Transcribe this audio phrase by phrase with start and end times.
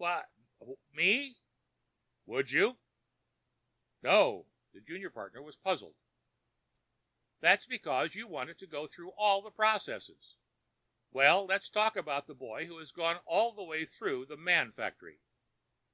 [0.00, 1.36] "W'at—me?"
[2.24, 2.78] "Would you?"
[4.00, 5.96] "No." The junior partner was puzzled.
[7.40, 10.36] "That's because you want it to go through all the processes.
[11.10, 14.38] Well, let's talk only about the boy who has gone all the way through the
[14.38, 15.20] man factory."